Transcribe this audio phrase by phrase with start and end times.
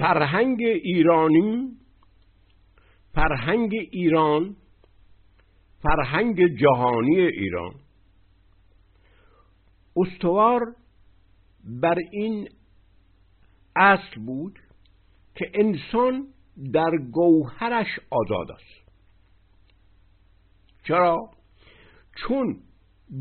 [0.00, 1.76] فرهنگ ایرانی
[3.14, 4.56] فرهنگ ایران
[5.82, 7.74] فرهنگ جهانی ایران.
[9.96, 10.60] استوار
[11.64, 12.48] بر این
[13.76, 14.58] اصل بود
[15.34, 16.26] که انسان
[16.72, 18.90] در گوهرش آزاد است.
[20.84, 21.30] چرا؟
[22.16, 22.60] چون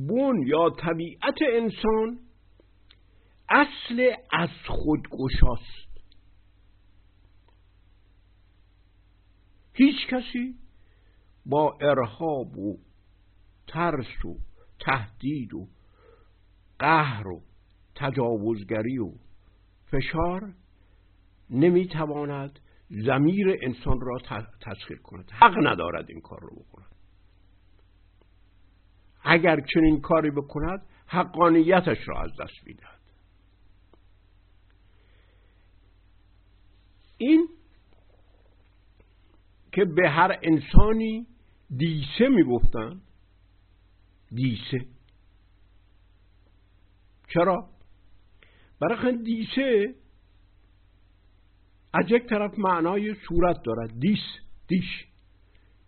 [0.08, 2.20] بون یا طبیعت انسان
[3.50, 5.89] اصل از خودگشاست.
[9.80, 10.56] هیچ کسی
[11.46, 12.78] با ارهاب و
[13.68, 14.36] ترس و
[14.80, 15.68] تهدید و
[16.80, 17.42] قهر و
[17.96, 19.12] تجاوزگری و
[19.92, 20.54] فشار
[21.50, 24.18] نمی‌تواند زمیر انسان را
[24.62, 25.32] تسخیر کند.
[25.32, 26.96] حق ندارد این کار رو بکند.
[29.24, 33.00] اگر چنین کاری بکند حقانیتش را از دست می‌دهد.
[37.18, 37.48] این
[39.72, 41.28] که به هر انسانی
[41.78, 43.02] دیسه می‌گفتن
[44.32, 44.86] دیسه.
[47.28, 47.70] چرا؟
[48.82, 49.96] برای دیسه
[51.94, 54.20] از یک طرف معنای صورت دارد دیس
[54.68, 55.06] دیش.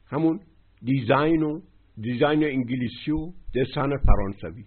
[0.06, 0.40] همون
[0.82, 1.62] دیزاین و
[1.98, 4.66] دیزاین انگلیسی و دسن فرانسوی.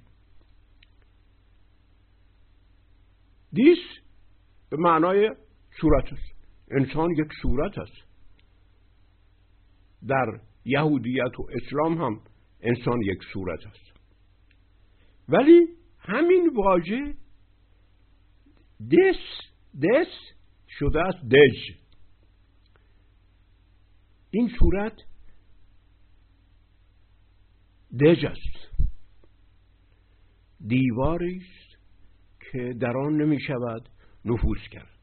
[3.53, 3.79] دیس
[4.71, 5.31] به معنای
[5.81, 6.35] صورت است.
[6.71, 8.14] انسان یک صورت است.
[10.09, 12.21] در یهودیت و اسلام هم
[12.61, 14.01] انسان یک صورت است.
[15.29, 17.15] ولی همین واژه
[18.91, 19.21] دس
[19.83, 20.13] دس
[20.69, 21.77] شده است دژ.
[24.31, 24.97] این صورت
[28.01, 28.85] دژ است.
[30.67, 31.79] دیواری است
[32.41, 33.89] که در آن نمی شود
[34.25, 34.94] نفوذ کرد.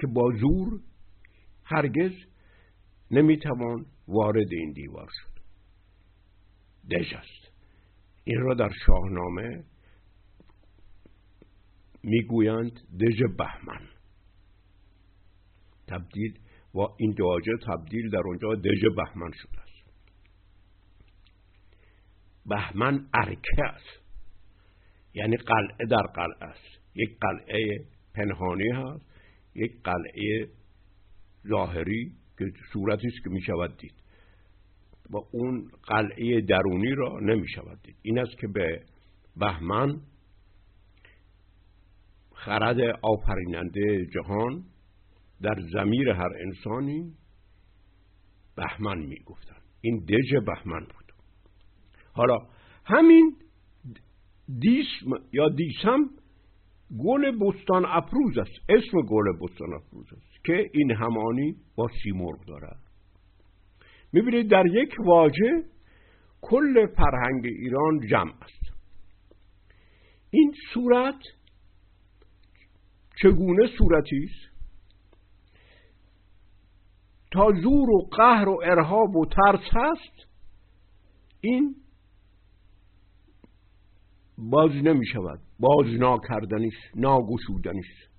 [0.00, 0.80] که با زور
[1.64, 2.12] هرگز
[3.10, 5.40] نمی‌توان وارد این دیوار شد.
[6.90, 7.52] دژ است
[8.24, 9.64] این را در شاهنامه
[12.02, 13.88] می‌گویند دژ بهمن.
[15.88, 16.38] تبدیل
[16.74, 19.90] و این دواجه تبدیل در اونجا دژ بهمن شده است.
[22.46, 24.00] بهمن ارکه است.
[25.14, 26.80] یعنی قلعه در قلعه است.
[26.94, 27.84] یک قلعه
[28.14, 29.09] پنهانی هست.
[29.54, 30.48] یک قلعه
[31.48, 33.94] ظاهری که صورتی است که می شود دید.
[35.10, 37.96] و اون قلعه درونی را نمی شود دید.
[38.02, 38.84] این است که به
[39.36, 40.00] بهمن
[42.34, 44.64] خرد آفریننده جهان
[45.42, 47.14] در زمیر هر انسانی
[48.56, 51.12] بهمن می گفتن این دژ بهمن بود.
[52.12, 52.36] حالا
[52.84, 53.36] همین
[54.58, 56.10] دیسم یا دیسم
[56.98, 58.52] گل بستان افروز است.
[58.68, 62.80] اسم گل بستان افروز است که این همانی با سیمرغ دارد.
[64.12, 65.64] می‌بینید در یک واژه
[66.40, 68.60] کل فرهنگ ایران جمع است.
[70.30, 71.18] این صورت
[73.22, 74.50] چگونه صورتی است؟
[77.32, 80.30] تا زور و قهر و ارهاب و ترس هست
[81.40, 81.74] این
[84.40, 88.10] باز نمی شود باز ناکردنیست ناگشودنیست.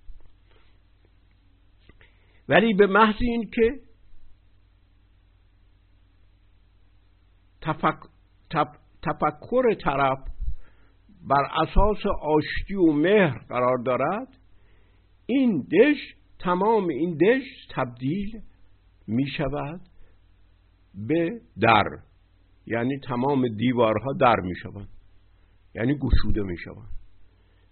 [2.50, 3.80] ولی به محض این که
[7.62, 8.00] تفک...
[9.02, 10.20] تفکر طرف
[11.28, 14.28] بر اساس آشتی و مهر قرار دارد
[15.26, 18.42] این دش تمام این دش تبدیل
[19.08, 19.82] می شود
[21.08, 21.84] به در.
[22.68, 24.88] یعنی تمام دیوارها در می شود
[25.76, 26.88] یعنی گشوده می شود.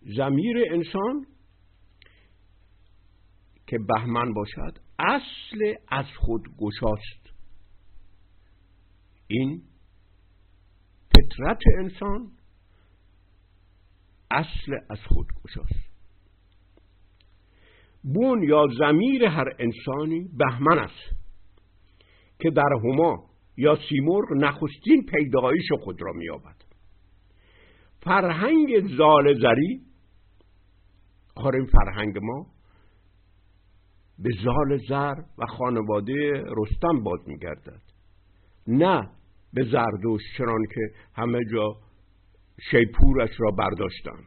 [0.02, 1.26] زمیر انسان
[3.68, 7.30] که بهمن باشد اصل از خود گشاست.
[9.28, 9.62] این
[11.10, 12.32] فطرت انسان
[14.32, 15.90] اصل از خود گشاست.
[18.04, 21.16] بون یا زمیر هر انسانی بهمن است
[22.40, 26.69] که در هما یا سیمرغ نخستین پیدایش خود را مییابد.
[28.02, 29.82] فرهنگ زال زری
[31.36, 32.46] آخر این فرهنگ ما
[34.20, 37.82] به زال زر و خانواده رستم باز میگردد.
[38.68, 39.10] نه
[39.54, 40.82] به زردوش چنان که
[41.16, 41.76] همه جا
[42.72, 44.24] شیپورش را برداشتن.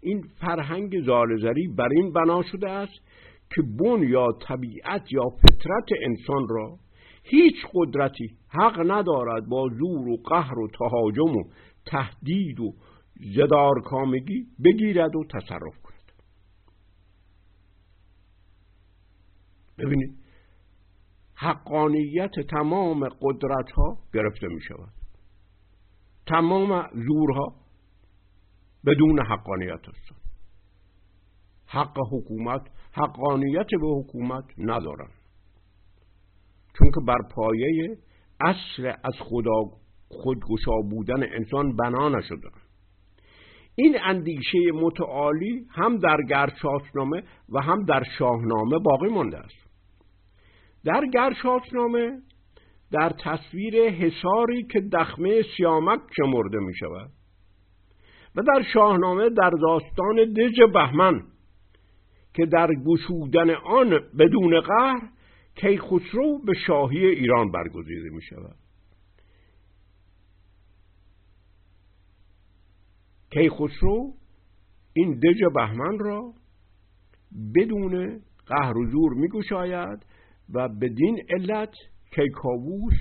[0.00, 3.00] این فرهنگ زالزری بر این بنا شده است
[3.54, 6.78] که بن یا طبیعت یا فطرت انسان را
[7.24, 11.42] هیچ قدرتی حق ندارد با زور و قهر و تهاجم و
[11.86, 12.74] تهدید و
[13.36, 16.12] زدار کامگی بگیرد و تصرف کند.
[19.78, 20.18] ببینید
[21.34, 24.92] حقانیت تمام قدرت ها گرفته می شود
[26.26, 27.54] تمام زورها
[28.86, 30.22] بدون حقانیت هستند
[31.66, 32.62] حق حکومت
[32.92, 35.10] حقانیت به حکومت ندارن.
[36.78, 37.98] چون که بر پایه
[38.40, 39.82] اصل از خدا
[40.12, 42.48] خودگشا بودن انسان بنا نشده.
[43.74, 49.62] این اندیشه متعالی هم در گرشاسنامه و هم در شاهنامه باقی مانده است.
[50.84, 52.18] در گرشاسنامه
[52.92, 57.10] در تصویر حساری که دخمه سیامک شمرده می شود
[58.36, 61.22] و در شاهنامه در داستان دژ بهمن
[62.34, 65.00] که در گشودن آن بدون قهر
[65.56, 68.61] کیخسرو به شاهی ایران برگزیده می شود
[73.32, 74.14] کیخسرو
[74.92, 76.32] این دژ بهمن را
[77.54, 80.06] بدون قهر و زور می گشاید
[80.54, 81.74] و بدین علت
[82.14, 82.98] کیکاووس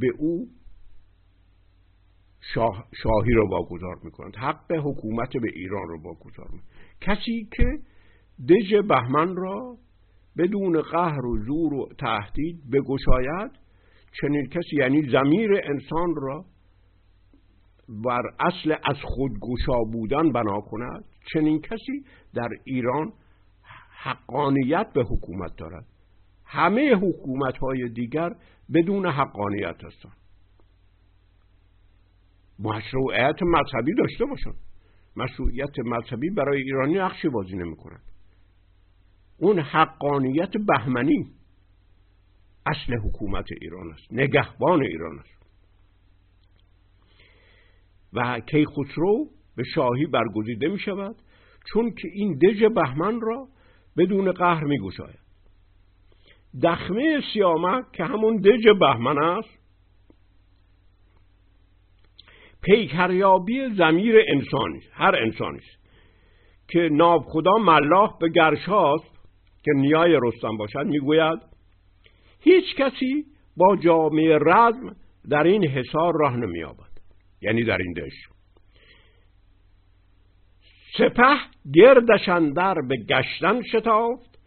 [0.00, 0.48] به او
[2.54, 6.64] شاه، شاهی را واگذار می‌کنند حق حکومت به ایران را واگذار می‌کنند
[7.00, 7.78] کسی که
[8.48, 9.78] دژ بهمن را
[10.38, 13.50] بدون قهر و زور و تهدید بگشاید
[14.20, 16.44] چنین کسی یعنی زمیر انسان را
[17.88, 21.04] بر اصل از خودگشا بودن بنا کند.
[21.32, 22.04] چنین کسی
[22.34, 23.12] در ایران
[24.02, 25.86] حقانیت به حکومت دارد.
[26.44, 28.30] همه حکومت های دیگر
[28.74, 30.16] بدون حقانیت هستند.
[32.58, 34.56] مشروعیت مذهبی داشته باشند.
[35.16, 38.02] مشروعیت مذهبی برای ایرانی نقشی بازی نمی کند.
[39.38, 41.30] اون حقانیت بهمنی
[42.66, 44.12] اصل حکومت ایران است.
[44.12, 45.43] نگهبان ایران است.
[48.14, 49.26] و کیخسرو
[49.56, 51.16] به شاهی برگزیده می شود
[51.72, 53.48] چون که این دژ بهمن را
[53.96, 55.24] بدون قهر می گوشاید
[56.62, 59.64] دخمه سیامک که همون دژ بهمن است
[62.62, 65.60] پیکریابی زمیر انسانی هر انسانی
[66.68, 69.14] که ناب خدا ملاح به گرشاست
[69.64, 71.38] که نیای رستم باشد می‌گوید
[72.40, 73.24] هیچ کسی
[73.56, 74.96] با جامعه رزم
[75.30, 76.83] در این حصار راه نمییابد.
[77.44, 78.28] یعنی در این دش
[80.98, 81.36] سپه
[81.74, 84.38] گردشندر به گشتن شتافت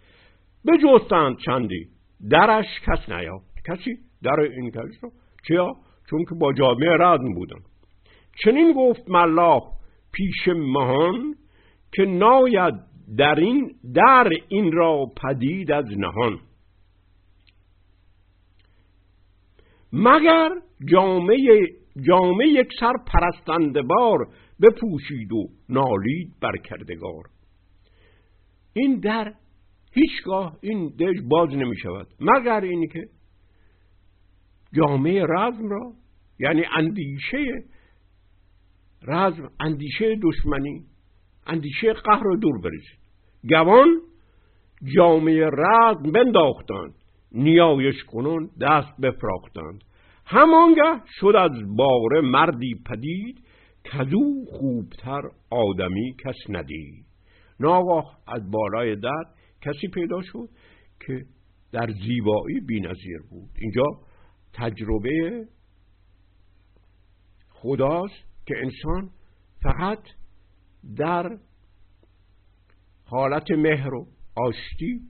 [0.65, 1.87] به جستند چندی
[2.29, 3.47] درش کس نیافت.
[3.67, 5.11] کسی در این کش رو
[5.47, 5.75] چیا؟
[6.09, 7.59] چون که با جامعه رزم بودن
[8.43, 9.61] چنین گفت ملاح
[10.11, 11.35] پیش مهان
[11.91, 12.73] که ناید
[13.17, 16.39] در این در این را پدید از نهان.
[19.93, 20.49] مگر
[20.85, 21.69] جامعه
[22.01, 22.93] جامعه یک سر
[23.87, 24.27] بار
[24.61, 27.23] بپوشید و نالید بر کردگار.
[28.73, 29.33] این در
[29.91, 33.07] هیچگاه این دژ باز نمی شود مگر اینی که
[34.73, 35.93] جامعه رزم را
[36.39, 37.45] یعنی اندیشه
[39.03, 40.85] رزم اندیشه دشمنی
[41.47, 42.99] اندیشه قهر رو دور بریزید
[43.49, 44.01] گوان
[44.95, 46.93] جامعه رزم بنداختند
[47.31, 49.83] نیایش کنون دست بفراختند.
[50.29, 53.43] همانگه شد از باره مردی پدید
[53.93, 57.05] کدو خوبتر آدمی کس ندید.
[57.59, 59.23] ناگاه از بالای در
[59.61, 60.49] کسی پیدا شد
[60.99, 61.25] که
[61.71, 63.49] در زیبایی بینظیر بود.
[63.59, 63.85] اینجا
[64.53, 65.47] تجربه
[67.49, 69.09] خداست که انسان
[69.63, 70.03] فقط
[70.97, 71.37] در
[73.05, 75.01] حالت مهر و آشتی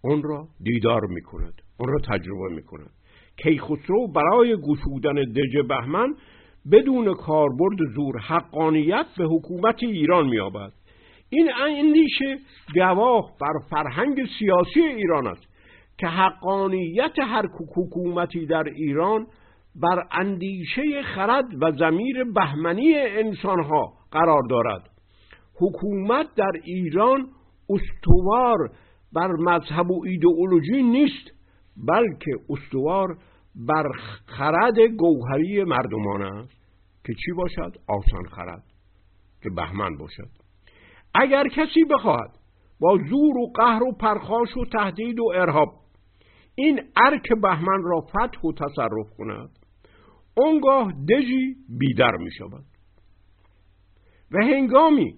[0.00, 2.90] اون را دیدار می کند اون را تجربه می کند
[3.42, 6.14] کیخسرو برای گشودن دژ بهمن
[6.72, 10.72] بدون کاربرد زور حقانیت به حکومت ایران مییابد.
[11.30, 12.38] این اندیشه
[12.74, 15.48] گواه بر فرهنگ سیاسی ایران است
[15.98, 19.26] که حقانیت هر حکومتی در ایران
[19.74, 24.90] بر اندیشه خرد و زمیر بهمنی انسانها قرار دارد.
[25.60, 27.28] حکومت در ایران
[27.70, 28.70] استوار
[29.12, 31.30] بر مذهب و ایدئولوژی نیست.
[31.76, 33.18] بلکه استوار
[33.54, 33.92] بر
[34.26, 36.64] خرد گوهری مردمان است
[37.06, 38.64] که چی باشد؟ آسان خرد
[39.42, 40.30] که بهمن باشد.
[41.14, 42.30] اگر کسی بخواهد
[42.80, 45.68] با زور و قهر و پرخاش و تهدید و ارهاب
[46.54, 49.50] این ارک بهمن را فتح و تصرف کند
[50.36, 52.64] اونگاه دژی بیدر می شود
[54.30, 55.14] و هنگامی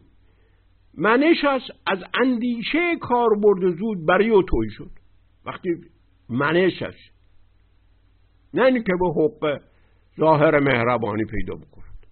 [0.94, 1.44] منش
[1.86, 4.90] از اندیشه کاربرد زود برای او توی شد.
[5.44, 5.70] وقتی
[6.28, 7.10] منشش.
[8.54, 9.60] نه اینی که به حق
[10.20, 12.06] ظاهر مهربانی پیدا بکند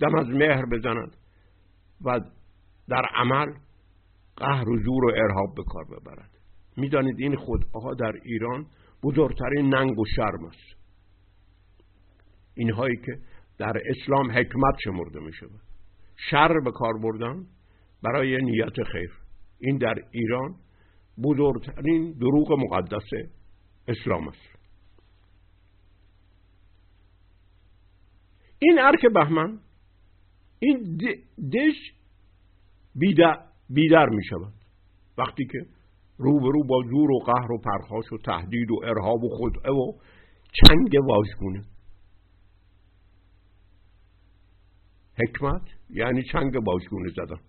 [0.00, 1.16] دم از مهر بزنند
[2.04, 2.20] و
[2.88, 3.52] در عمل
[4.36, 6.30] قهر و زور و ارهاب به کار ببرد
[6.76, 8.66] می‌دانید این خودها در ایران
[9.02, 10.78] بزرگترین ننگ و شرم است.
[12.54, 13.18] اینهایی که
[13.58, 15.60] در اسلام حکمت شمرده می شود
[16.30, 17.46] شر به کار بردن
[18.02, 19.12] برای نیت خیر.
[19.60, 20.54] این در ایران
[21.22, 23.10] بزرگترین دروغ مقدس
[23.88, 24.58] اسلام است.
[28.58, 29.58] این ارک بهمن
[30.58, 30.98] این
[31.52, 31.92] دش
[33.68, 34.52] بیدر, می شود
[35.18, 35.58] وقتی که
[36.18, 39.92] روبرو با زور و قهر و پرخاش و تهدید و ارهاب و خدعه و
[40.52, 41.64] چنگ واژگونه.
[45.18, 47.40] حکمت یعنی چنگ واژگونه زدن.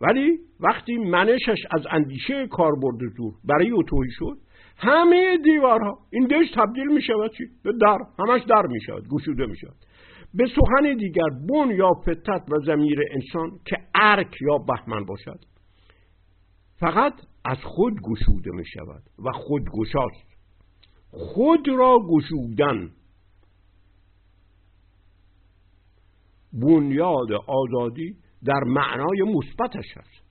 [0.00, 4.38] ولی وقتی منشش از اندیشه کاربرد زور برای اوتوهی شد
[4.76, 9.46] همه دیوارها این دش تبدیل می شود چی؟ به در همش در می شود گشوده
[9.46, 9.76] می شود
[10.34, 15.40] به سخن دیگر بون یا فتت و زمیر انسان که ارک یا بهمن باشد.
[16.80, 17.14] فقط
[17.44, 20.28] از خود گشوده می شود و خود گشاست.
[21.10, 22.90] خود را گشودن.
[26.52, 30.28] بنیاد آزادی در معنای مثبتش هست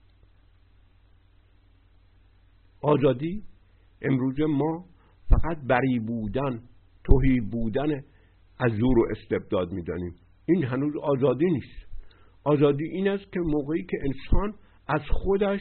[2.82, 3.42] آزادی
[4.02, 4.84] امروز ما
[5.28, 6.62] فقط بری بودن
[7.04, 8.00] توهی بودن
[8.60, 10.14] از زور و استبداد می‌دانیم.
[10.48, 11.88] این هنوز آزادی نیست.
[12.44, 14.54] آزادی این است که موقعی که انسان
[14.88, 15.60] از خودش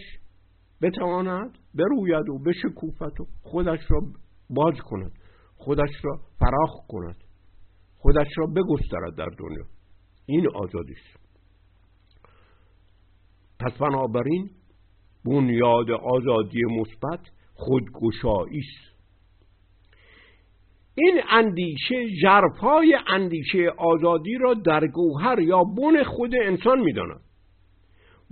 [0.82, 4.00] بتواند بروید و بشکوفت و خودش را
[4.50, 5.12] باز کند
[5.56, 7.16] خودش را فراخ کند
[7.98, 9.66] خودش را بگسترد در دنیا.
[10.25, 11.26] این آزادی است.
[13.60, 14.50] پس بنابراین
[15.26, 17.20] بنیاد آزادی مثبت
[17.54, 18.98] خودگشایی است
[20.96, 27.22] این اندیشه جرفای اندیشه آزادی را در گوهر یا بن خود انسان می‌داند.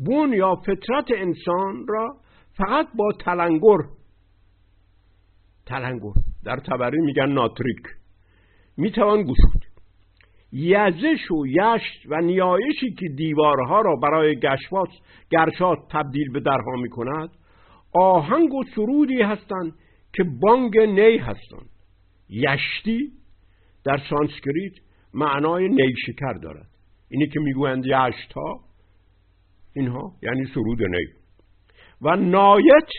[0.06, 2.18] بن یا فطرت انسان را
[2.58, 3.78] فقط با تلنگر
[5.66, 6.14] تلنگر
[6.44, 7.84] در تبری میگن ناتریک
[8.78, 9.75] می‌توان گشود
[10.58, 14.90] یزش و یشت و نیایشی که دیوارها را برای گشوات
[15.32, 17.30] گرشات تبدیل به درها می کند
[17.94, 19.74] آهنگ و سرودی هستند
[20.14, 21.70] که بانگ نی هستند.
[22.30, 23.12] یشتی
[23.86, 24.74] در سانسکریت
[25.14, 26.68] معنای نیشکر دارد.
[27.12, 28.60] اینی که می‌گویند یشت ها
[29.76, 31.06] اینها یعنی سرود نی.
[32.02, 32.90] و نایت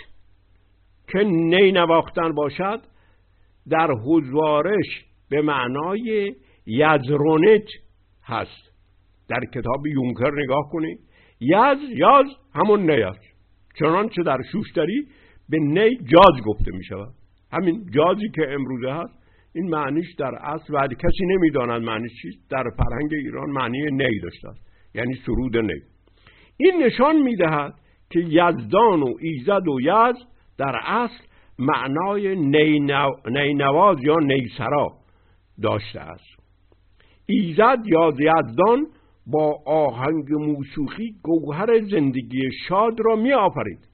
[1.12, 2.80] که نی نواختن باشد
[3.68, 6.34] در حضوارش به معنای
[6.66, 7.68] یزرونت
[8.24, 8.72] هست.
[9.28, 10.98] در کتاب یونکر نگاه کنید.
[11.40, 13.20] یز یاز همون نی است
[13.78, 15.06] چنانچه در شوشتری
[15.48, 17.14] به نی جاز گفته می شود.
[17.52, 19.14] همین جازی که امروزه هست
[19.54, 22.50] این معنیش در اصل و کسی نمی‌داند معنیش چیست.
[22.50, 24.60] در فرهنگ ایران معنی نی داشته است.
[24.94, 25.80] یعنی سرود نی.
[26.56, 27.74] این نشان می‌دهد
[28.10, 30.16] که یزدان و ایزد و یز
[30.58, 31.24] در اصل
[31.58, 32.36] معنای
[33.26, 34.88] نینواز یا نیسرا
[35.62, 36.35] داشته است.
[37.26, 38.86] ایزد یا یزدان
[39.26, 43.88] با آهنگ موسیقی گوهر زندگی شاد را می آفرید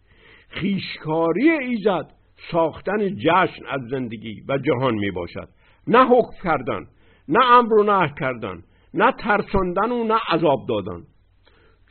[0.49, 2.13] خیشکاری ایزد
[2.51, 5.49] ساختن جشن از زندگی و جهان می باشد
[5.87, 6.87] نه حکم کردن
[7.29, 8.63] نه امر و نه کردن
[8.95, 11.03] نه ترساندن و نه عذاب دادن.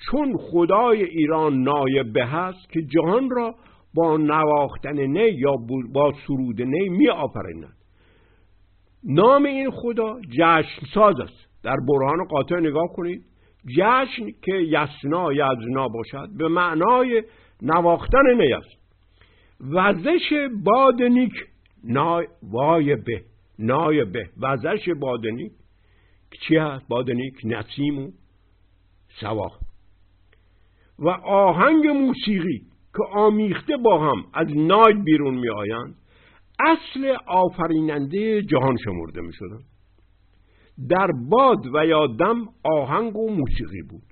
[0.06, 3.56] چون خدای ایران نایبه هست که جهان را
[3.94, 5.56] با نواختن نی یا
[5.94, 7.81] با سرود نی می آفریند
[9.04, 11.64] نام این خدا جشن ساز است.
[11.64, 13.26] در برهان قاطع نگاه کنید.
[13.78, 17.24] جشن که یسنا یزنا باشد به معنای
[17.62, 18.82] نواختن نی است.
[19.60, 21.34] وزش باد نیک
[21.84, 23.24] نای وای به
[23.60, 24.30] نای به.
[24.42, 25.52] وزش باد نیک
[26.48, 28.12] چی هست؟ باد نیک نسیم و
[29.20, 29.52] سوا.
[31.00, 32.62] و آهنگ موسیقی
[32.94, 35.96] که آمیخته با هم از نای بیرون می آیند
[36.66, 39.60] اصل آفریننده جهان شمرده می شدن.
[40.90, 44.04] در باد و یا دم آهنگ و موسیقی بود.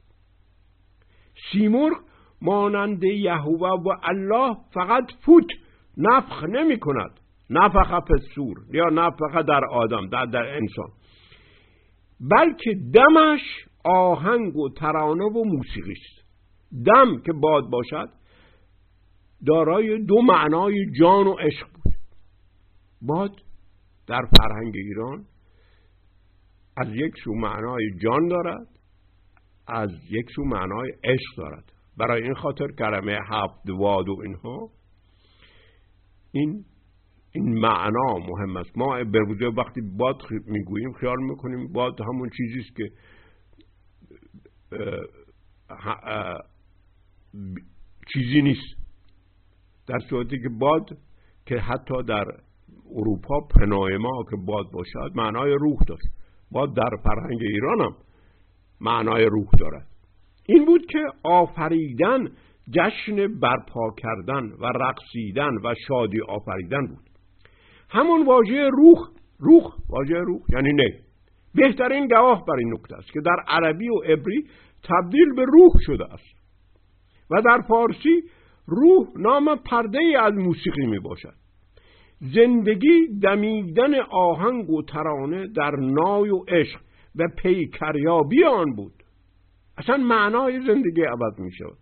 [1.51, 1.97] سیمرغ
[2.41, 5.47] مانند یهوه و الله فقط فوت
[5.97, 7.19] نفخ نمی کند.
[7.49, 10.89] نفخ پسور یا نفخ در آدم در, در انسان.
[12.19, 13.41] بلکه دمش
[13.83, 16.25] آهنگ و ترانه و موسیقی است.
[16.85, 18.09] دم که باد باشد
[19.45, 21.88] دارای دو معنای جان و عشق بود.
[23.01, 23.31] باد
[24.07, 25.25] در فرهنگ ایران
[26.77, 28.67] از یک سو معنای جان دارد
[29.67, 31.71] از یک سو معنای عشق دارد.
[31.97, 34.69] برای این خاطر کلمه هفت واد و اینها
[36.31, 36.65] این
[37.31, 38.77] این معنا مهم است.
[38.77, 42.91] ما به وقتی باد می‌گوییم خیال می‌کنیم باد همون چیزی است که
[48.13, 48.79] چیزی نیست.
[49.87, 50.97] در صورتی که باد
[51.45, 52.25] که حتی در
[52.95, 56.07] اروپا پناه ما که باد باشد معنای روح داشت.
[56.51, 57.95] باد در فرهنگ ایران هم
[58.81, 59.87] معنای روح دارد.
[60.45, 62.27] این بود که آفریدن
[62.73, 67.09] جشن برپا کردن و رقصیدن و شادی آفریدن بود.
[67.89, 68.99] همون واژه روح
[69.39, 70.99] روح واژه روح یعنی نه
[71.55, 74.47] بهترین گواه بر این نکته است که در عربی و عبری
[74.83, 76.39] تبدیل به روح شده است.
[77.31, 78.23] و در فارسی
[78.67, 81.33] روح نام پرده از موسیقی می باشد
[82.19, 86.81] زندگی دمیدن آهنگ و ترانه در نای و عشق
[87.15, 89.03] و پیکریابی آن بود.
[89.77, 91.77] اصلا معنای زندگی عوض می شود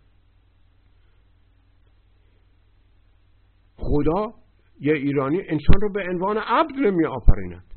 [3.76, 4.34] خدا
[4.80, 7.74] یه ایرانی انسان رو به عنوان عبد می آفریند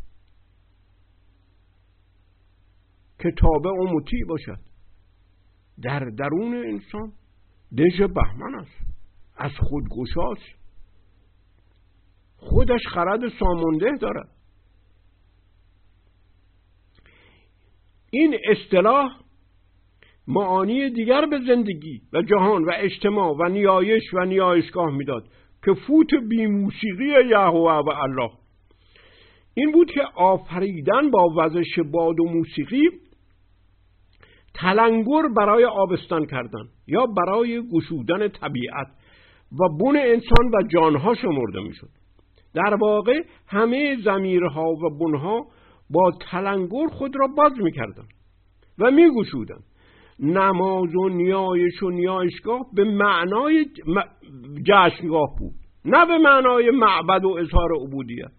[3.20, 4.60] که تابع و مطیع باشد.
[5.82, 7.14] در درون انسان
[7.78, 8.92] دژ بهمن است.
[9.38, 10.61] از خودگشاست.
[12.42, 14.30] خودش خرد سامانده دارد
[18.12, 19.12] این اصطلاح
[20.28, 25.24] معانی دیگر به زندگی و جهان و اجتماع و نیایش و نیایشگاه می‌داد
[25.66, 28.32] که فوت بی موسیقی یهوه و الله.
[29.54, 32.90] این بود که آفریدن با وزش باد و موسیقی
[34.54, 38.88] تلنگر برای آبستان کردن یا برای گشودن طبیعت
[39.52, 42.01] و بون انسان و جانها شمرده می‌شد.
[42.54, 45.46] در واقع همه زمیرها و بنها
[45.90, 48.10] با تلنگر خود را باز می‌کردند
[48.80, 49.64] و میگشودند
[50.20, 53.66] نماز و نیایش و نیایشگاه به معنای
[54.68, 55.54] جشنگاه بود
[55.86, 58.32] نه به معنای معبد و اظهار عبودیت.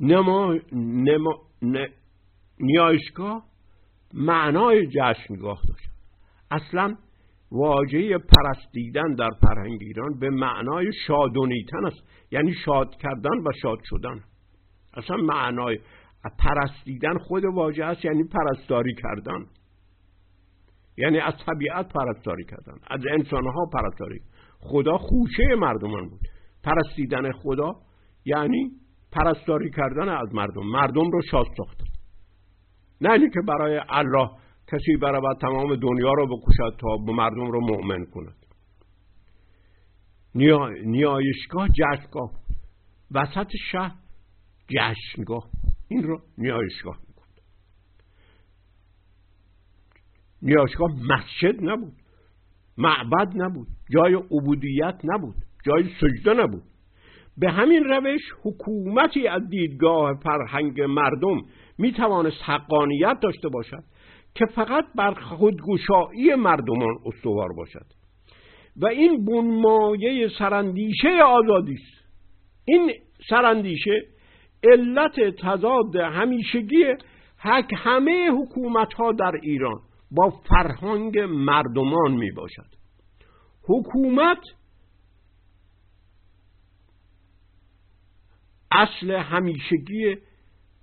[0.00, 0.54] نما...
[0.72, 1.38] نما...
[2.60, 3.44] نیایشگاه
[4.14, 5.90] معنای جشنگاه داشت.
[6.50, 6.96] اصلا
[7.52, 12.02] واژه پرستیدن در فرهنگ ایران به معنای شادونیتن است.
[12.30, 14.20] یعنی شاد کردن و شاد شدن.
[14.94, 15.78] اصلا معنای
[16.38, 19.46] پرستیدن خود واژه است یعنی پرستاری کردن.
[20.96, 24.20] یعنی از طبیعت پرستاری کردن از انسانها پرستاری.
[24.58, 26.20] خدا خوشه مردمان بود.
[26.64, 27.72] پرستیدن خدا
[28.24, 28.70] یعنی
[29.12, 30.66] پرستاری کردن از مردم.
[30.66, 31.84] مردم رو شاد ساختن
[33.00, 34.30] نه اینکه برای الله
[34.72, 38.36] کسی برای تمام دنیا رو بکشد تا به مردم رو مؤمن کند.
[40.34, 40.68] نیا...
[40.84, 42.30] نیایشگاه جشنگاه.
[43.10, 43.94] وسط شهر
[44.68, 45.50] جشنگاه.
[45.88, 47.42] این رو نیایشگاه می‌گفت.
[50.42, 51.92] نیایشگاه مسجد نبود.
[52.78, 53.68] معبد نبود.
[53.94, 55.34] جای عبودیت نبود.
[55.64, 56.62] جای سجده نبود.
[57.38, 61.42] به همین روش حکومتی از دیدگاه فرهنگ مردم
[61.78, 63.84] می توانست حقانیت داشته باشد.
[64.34, 67.86] که فقط بر خودگشایی مردمان استوار باشد.
[68.76, 72.04] و این بنمایه سرندیشه آزادی است.
[72.64, 72.92] این
[73.28, 74.02] سرندیشه
[74.72, 76.84] علت تضاد همیشگی
[77.38, 82.66] حک همه حکومت ها در ایران با فرهنگ مردمان می باشد
[83.62, 84.42] حکومت
[88.72, 90.16] اصل همیشگی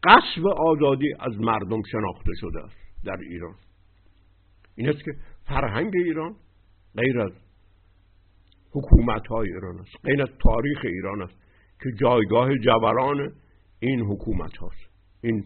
[0.03, 2.86] قصب آزادی از مردم شناخته شده است.
[3.07, 3.55] در ایران.
[4.75, 5.11] این است که
[5.45, 6.35] فرهنگ ایران
[6.95, 7.31] غیر از
[8.71, 11.35] حکومت های ایران است غیر از تاریخ ایران است
[11.83, 13.33] که جایگاه جبران
[13.79, 14.89] این حکومت هاست.
[15.21, 15.45] این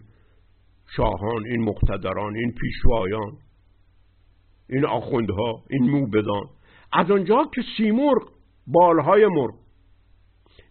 [0.96, 3.38] شاهان این مقتدران این پیشوایان
[4.70, 6.50] این آخوندها این موبدان.
[6.94, 8.32] از آنجا که سیمرغ
[8.68, 9.54] بالهای مرغ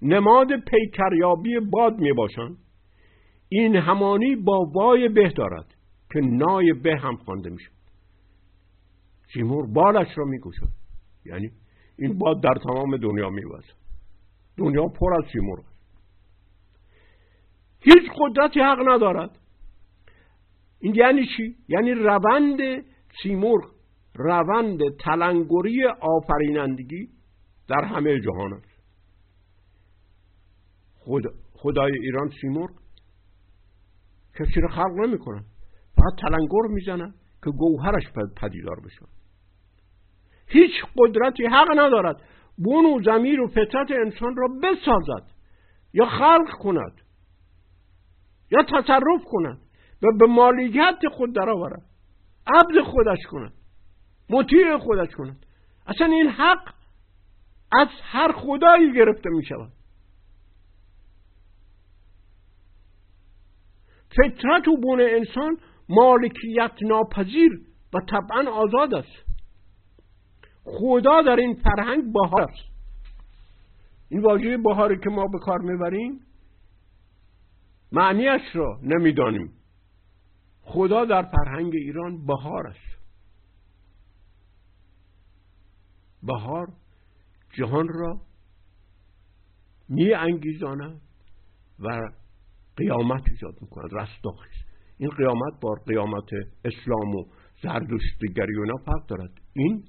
[0.03, 2.57] نماد پیکریابی باد می باشند
[3.49, 5.75] این همانی با وای به دارد
[6.13, 7.71] که نای به هم خوانده میشه
[9.33, 10.69] سیمور بالش را می‌کشد
[11.25, 11.51] یعنی
[11.99, 13.75] این باد در تمام دنیا میوزد.
[14.57, 15.63] دنیا پر از سیمور
[17.81, 19.39] هیچ قدرتی حق ندارد.
[20.81, 22.85] این یعنی چی؟ یعنی روند
[23.23, 23.71] سیمرغ
[24.15, 27.09] روند تلنگری آفرینندگی
[27.69, 28.81] در همه جهان است.
[30.95, 32.71] خود خدای ایران سیمرغ
[34.35, 35.45] کسی رو خلق نمی‌کنه
[35.97, 38.05] فقط تلنگر می‌زنن که گوهرش
[38.37, 39.07] پدیدار بشه.
[40.47, 42.23] هیچ قدرتی حق ندارد.
[42.65, 45.31] بون و زمیر و فطرت انسان را بسازد
[45.93, 47.01] یا خلق کند
[48.51, 49.59] یا تصرف کند
[50.03, 51.83] و به مالیت خود درآورد
[52.47, 53.53] عبد خودش کند.
[54.31, 55.47] مطیع خودش کند.
[55.87, 56.75] اصلا این حق
[57.73, 59.73] از هر خدایی گرفته می شود
[64.11, 65.59] فطرت و بون انسان
[65.91, 67.61] مالکیت ناپذیر
[67.95, 69.27] و طبعا آزاد است.
[70.65, 72.71] خدا در این فرهنگ بهار است.
[74.09, 76.21] این واژه بهاری که ما به کار می‌بریم
[77.93, 79.53] معنیش را نمی‌دانیم.
[80.63, 83.01] خدا در فرهنگ ایران بهار است.
[86.23, 86.69] بهار
[87.59, 88.21] جهان را
[89.89, 91.01] می انگیزاند
[91.79, 92.11] و
[92.77, 93.91] قیامت ایجاد می‌کند.
[93.93, 94.70] رستاخیز.
[95.01, 96.31] این قیامت با قیامت
[96.65, 97.25] اسلام و
[97.63, 99.31] زردشتگری و فرق دارد.
[99.53, 99.85] این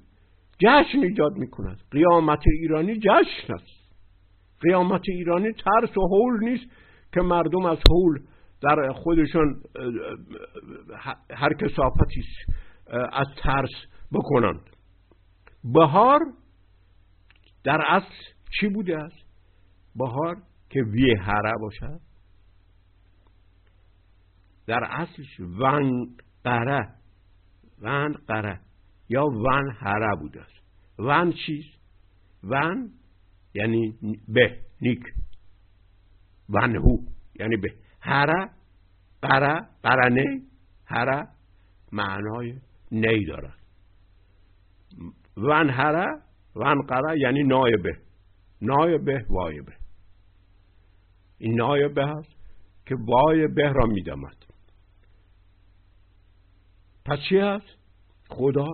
[0.58, 1.80] جشن ایجاد می‌کند.
[1.90, 3.94] قیامت ایرانی جشن است.
[4.60, 6.64] قیامت ایرانی ترس و حول نیست
[7.14, 8.18] که مردم از حول
[8.62, 9.62] در خودشان
[11.30, 12.22] هر کسافتی
[13.12, 13.70] از ترس
[14.12, 14.60] بکنند.
[15.64, 16.20] بهار
[17.64, 18.14] در اصل
[18.60, 19.26] چی بوده است؟
[19.96, 20.36] بهار
[20.70, 22.00] که ویهره باشد.
[24.66, 26.88] در اصلش ون قره
[29.08, 30.62] یا ون هره بوده است.
[30.98, 31.78] ون چیست
[32.44, 32.90] ون
[33.54, 33.98] یعنی
[34.28, 35.02] به نیک.
[36.48, 36.96] ونهو
[37.40, 37.74] یعنی به.
[38.00, 38.50] هره
[39.22, 40.42] قره قرنه
[40.86, 41.28] هره
[41.92, 42.54] معنای
[42.92, 43.58] نی دارد
[45.36, 46.22] ون هره
[46.54, 47.96] ون قره یعنی نایبه
[48.62, 49.72] نایبه وایبه
[51.38, 52.36] این نایبه هست
[52.86, 54.41] که وای به را میدمد.
[57.04, 57.78] پس چی هست؟
[58.28, 58.66] خدا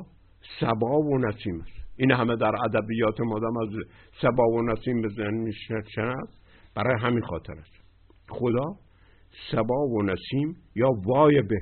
[0.61, 1.79] سبا و نسیم است.
[1.97, 3.69] این همه در ادبیات مادم از
[4.23, 5.53] سبا و نسیم به ذهن
[6.75, 7.73] برای همین خاطر است
[8.29, 8.77] خدا
[9.53, 11.57] سبا و نسیم یا وای به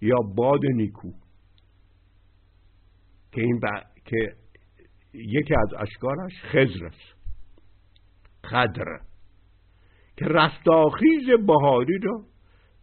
[0.00, 1.12] یا باد نیکو.
[3.32, 3.60] که این
[4.04, 4.36] که
[5.14, 7.20] یکی از اشکارش خزر است.
[8.44, 9.00] خدر
[10.16, 12.24] که رستاخیز بهاری را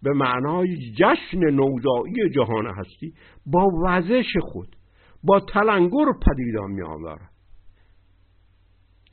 [0.03, 3.13] به معنای جشن نوزایی جهان هستی
[3.45, 4.75] با وزش خود
[5.23, 7.31] با تلنگر پدیدان می آورد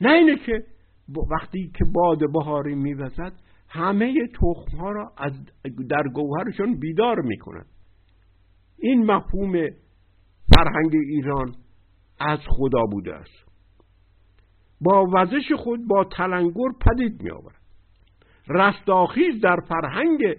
[0.01, 0.63] نه اینه که
[1.31, 3.33] وقتی که باد بهاری میوزد
[3.69, 5.31] همه تخم ها را از
[5.89, 7.65] در گوهرشون بیدار می‌کند.
[8.79, 9.51] این مفهوم
[10.55, 11.55] فرهنگ ایران
[12.19, 13.45] از خدا بوده است.
[14.81, 17.61] با وزش خود با تلنگر پدید می آورد
[18.47, 20.35] رستاخیز در فرهنگ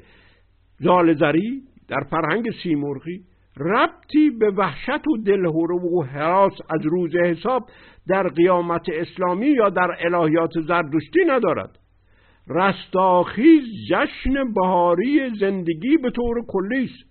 [0.78, 3.20] زالزری در فرهنگ سیمرغی
[3.56, 7.62] ربطی به وحشت و دلهوره و حراس از روز حساب
[8.08, 11.78] در قیامت اسلامی یا در الهیات زردشتی ندارد.
[12.48, 17.10] رستاخیز جشن بهاری زندگی به طور کلی است.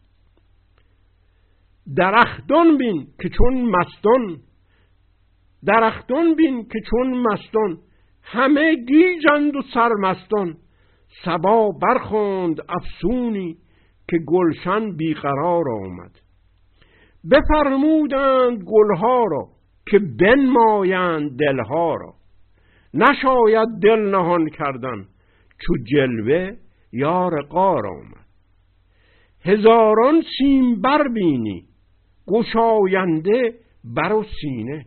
[1.96, 4.38] درختان بین که چون مستان
[5.66, 7.78] درختان بین که چون مستان
[8.24, 10.58] همه گیجند و سرمستان.
[11.24, 13.58] سبا برخوند افسونی
[14.10, 16.12] که گلشن بیقرار آمد.
[17.32, 19.48] بفرمودند گلها را
[19.86, 22.14] که بنمایند دلها را.
[22.94, 25.06] نشاید دل نهان کردن
[25.60, 26.52] چو جلوه
[26.92, 28.26] یار قار آمد.
[29.42, 31.66] هزاران سیم بر بینی
[32.28, 34.86] گشاینده بر و سینه.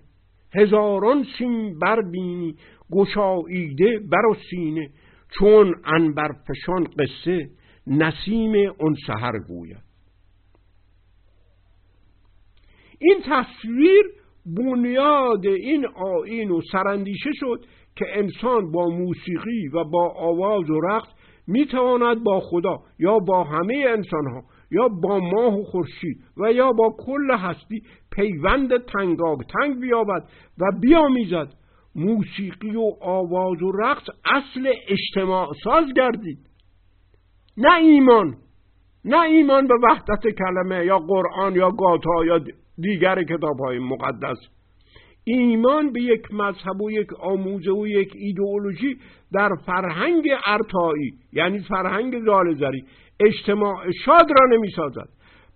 [0.55, 2.55] هزاران سیم بر بینی
[2.93, 4.91] گشاییده بر و سینه.
[5.31, 7.51] چون انبر فشان قصه
[7.87, 9.89] نسیم اون سهر گوید.
[12.99, 14.05] این تصویر
[14.47, 17.65] بنیاد این آین و سرندیشه شد
[17.97, 21.09] که انسان با موسیقی و با آواز و رقص
[21.47, 26.73] می‌تواند با خدا یا با همه انسان ها یا با ماه و خورشید و یا
[26.73, 31.49] با کل هستی پیوند تنگاگ تنگ بیابد و بیامیزد
[31.99, 36.39] موسیقی و آواز و رقص اصل اجتماع ساز گردید.
[37.57, 38.37] نه ایمان
[39.05, 42.41] نه ایمان به وحدت کلمه یا قرآن یا گاتا یا
[42.79, 44.39] دیگر کتاب های مقدس.
[45.25, 48.97] ایمان به یک مذهب و یک آموزه و یک ایدئولوژی
[49.33, 52.85] در فرهنگ ارتایی یعنی فرهنگ زالزری
[53.21, 55.09] اجتماع شاد را نمی سازد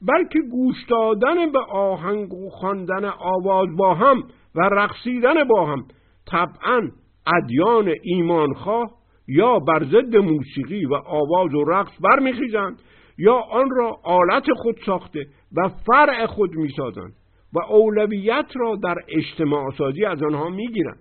[0.08, 4.22] بلکه گوش دادن به آهنگ و خواندن آواز با هم
[4.54, 5.84] و رقصیدن با هم
[6.26, 6.90] طبعا
[7.26, 8.90] ادیان ایمانخواه
[9.28, 12.82] یا بر ضد موسیقی و آواز و رقص برمیخیزند
[13.18, 17.12] یا آن را آلت خود ساخته و فرع خود می‌سازند
[17.52, 21.00] و اولویت را در اجتماع سازی از آنها می‌گیرند.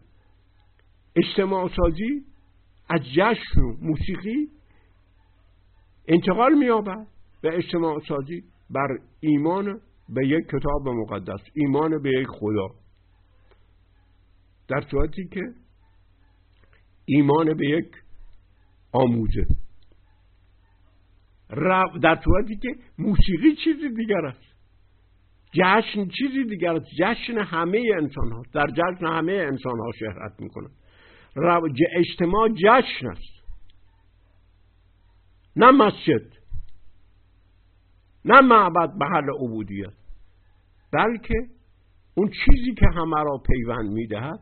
[1.16, 2.22] اجتماع سازی
[2.90, 4.48] از جشن و موسیقی
[6.08, 7.08] انتقال مییابد
[7.42, 8.88] به اجتماع سازی بر
[9.20, 9.80] ایمان
[10.10, 12.68] به یک کتاب مقدس ایمان به یک خدا.
[14.67, 15.41] در صورتی که
[17.06, 17.88] ایمان به یک
[18.91, 19.45] آموزه.
[22.02, 24.52] در صورتی که موسیقی چیزی دیگر است.
[25.54, 26.86] جشن چیزی دیگر است.
[27.00, 30.69] جشن همه انسان ها در جشن همه انسان ها شهرت می‌کنن.
[31.95, 33.41] اجتماع جشن است.
[35.56, 36.41] نه مسجد.
[38.26, 39.93] نه معبد محل عبودیت.
[40.93, 41.36] بلکه
[42.15, 44.39] اون چیزی که همه را پیوند می‌دهد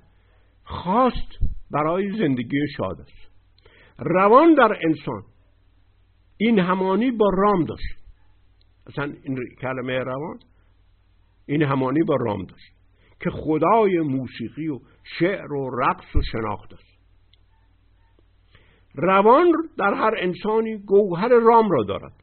[0.69, 1.39] خواست
[1.71, 3.31] برای زندگی شاد است.
[3.99, 5.23] روان در انسان.
[6.37, 7.99] این همانی با رام داشت.
[8.87, 10.39] اصلا این کلمه روان
[11.45, 12.73] این همانی با رام داشت
[13.19, 14.79] که خدای موسیقی و
[15.19, 16.99] شعر و رقص و شناخت است.
[18.95, 22.13] روان در هر انسانی گوهر رام را دارد.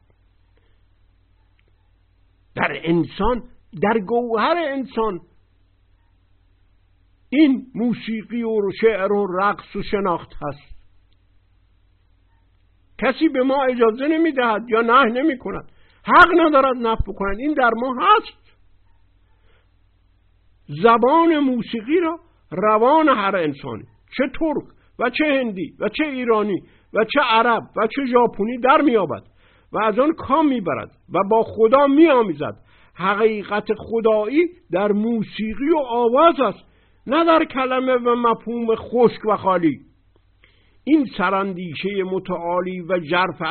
[2.55, 3.43] در انسان
[3.81, 5.19] در گوهر انسان
[7.29, 10.77] این موسیقی و شعر و رقص و شناخت هست.
[12.97, 15.71] کسی به ما اجازه نمی‌دهد یا نه نمی کند
[16.03, 18.57] حق ندارد نف بکنند این در ما هست.
[20.83, 22.19] زبان موسیقی را
[22.51, 23.83] روان هر انسانی
[24.17, 24.63] چه ترک
[24.99, 26.61] و چه هندی و چه ایرانی
[26.93, 29.23] و چه عرب و چه ژاپنی در میابد
[29.71, 32.55] و از آن کام می‌برد و با خدا میآمیزد.
[32.95, 36.66] حقیقت خدایی در موسیقی و آواز است.
[37.07, 39.79] نه در کلمه و مفهوم خشک و خالی.
[40.83, 43.41] این سرندیشه متعالی و جرف,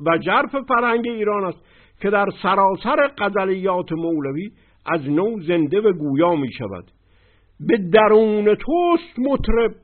[0.00, 1.58] و جرف فرهنگ ایران است
[2.00, 4.50] که در سراسر قذلیات مولوی
[4.86, 6.90] از نو زنده و گویا می شود.
[7.60, 9.74] به درون توست مطرب.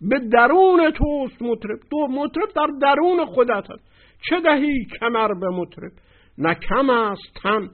[0.00, 1.78] به درون توست مطرب.
[1.90, 3.84] دو مطرب در درون خودت است
[4.28, 5.92] چه دهی کمر به مطرب؟
[6.38, 7.70] نه کم است تن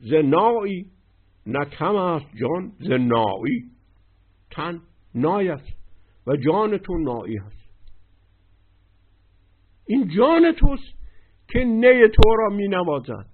[0.00, 0.84] ز نایی
[1.46, 3.64] نه کم است جان ز نایی
[4.50, 4.80] تن
[5.14, 5.76] نای است
[6.26, 7.66] و جان تو نایی هست
[9.86, 10.96] این جان توست
[11.48, 13.26] که نی تو را می نوازد.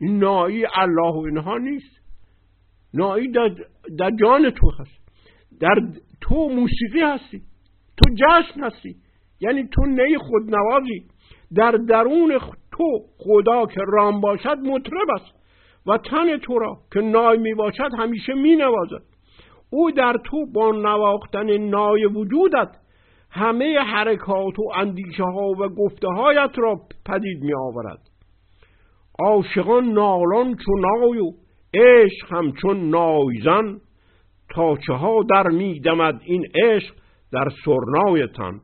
[0.00, 2.00] این نایی الله و اینها نیست.
[2.94, 3.48] نایی در,
[3.98, 5.00] در جان تو هست.
[5.60, 5.74] در
[6.20, 7.42] تو موسیقی هستی.
[7.96, 8.96] تو جشن هستی.
[9.40, 11.06] یعنی تو نی خودنوازی.
[11.54, 12.38] در درون
[12.72, 15.41] تو خدا که رام باشد مطرب است.
[15.86, 19.02] و تن تو را که نای می باشد همیشه می نوازد
[19.70, 22.68] او در تو با نواختن نای وجودت
[23.30, 27.98] همه حرکات و اندیشه ها و گفته هایت را پدید می آورد
[29.18, 31.32] عاشقان نالان چون نای و
[31.74, 33.80] عشق همچون نایزن
[34.54, 36.94] تا چه ها در می دمد این عشق
[37.32, 38.60] در سرنایتان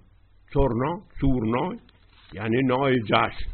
[0.54, 1.78] سرنا سورنای
[2.33, 3.50] یعنی نای جشن.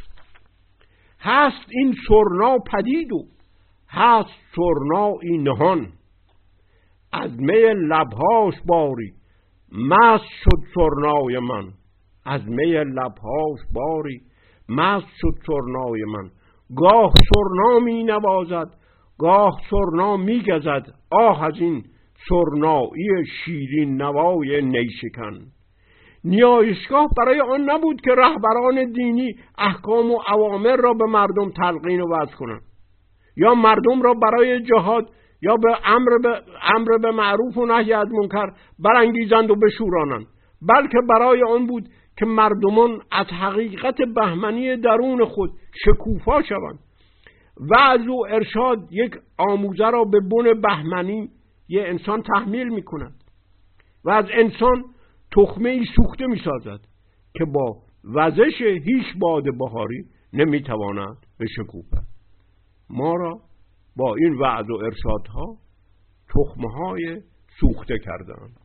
[1.20, 3.33] هست این سرنا پدید و
[3.94, 5.88] هست سرنا این نهان.
[7.12, 9.12] از می لبهاش باری
[9.72, 11.72] مست شد سرنای من.
[12.26, 14.20] از می لبهاش باری
[14.68, 16.30] مست شد سرنای من.
[16.76, 18.74] گاه سرنا می نوازد
[19.18, 20.94] گاه سرنا می گزد.
[21.10, 21.84] آه از این
[22.28, 25.46] سرنایی شیرین نوای نیشکن.
[26.24, 32.14] نیایشگاه برای آن نبود که رهبران دینی احکام و اوامر را به مردم تلقین و
[32.14, 32.62] وضع کنند.
[33.36, 35.10] یا مردم را برای جهاد
[35.42, 38.46] یا به امر به, امر به معروف و نهی از منکر
[38.78, 40.26] برانگیزند و بشورانند.
[40.62, 45.50] بلکه برای آن بود که مردمان از حقیقت بهمنی درون خود
[45.84, 46.78] شکوفا شوند.
[47.60, 47.74] و
[48.28, 51.28] ارشاد یک آموزه را به بن بهمنی
[51.68, 53.24] یه انسان تحمیل می کند
[54.04, 54.84] و از انسان
[55.36, 56.80] تخمه ای سوخته می سازد
[57.34, 57.76] که با
[58.14, 62.13] وزش هیچ باد بهاری نمی تواند به شکوفد
[62.90, 63.40] ما را
[63.96, 65.56] با این وعظ و ارشادها
[66.28, 67.22] تخمه های
[67.60, 68.63] سوخته کردند.